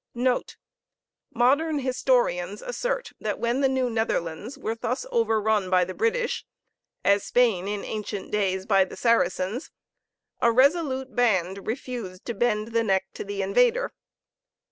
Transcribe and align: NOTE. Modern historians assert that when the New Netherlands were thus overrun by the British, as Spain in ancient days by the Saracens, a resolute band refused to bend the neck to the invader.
NOTE. 0.15 0.57
Modern 1.31 1.77
historians 1.77 2.63
assert 2.63 3.11
that 3.19 3.37
when 3.37 3.61
the 3.61 3.69
New 3.69 3.87
Netherlands 3.87 4.57
were 4.57 4.73
thus 4.73 5.05
overrun 5.11 5.69
by 5.69 5.85
the 5.85 5.93
British, 5.93 6.43
as 7.05 7.23
Spain 7.23 7.67
in 7.67 7.85
ancient 7.85 8.31
days 8.31 8.65
by 8.65 8.83
the 8.83 8.97
Saracens, 8.97 9.69
a 10.41 10.51
resolute 10.51 11.15
band 11.15 11.67
refused 11.67 12.25
to 12.25 12.33
bend 12.33 12.69
the 12.69 12.83
neck 12.83 13.09
to 13.13 13.23
the 13.23 13.43
invader. 13.43 13.93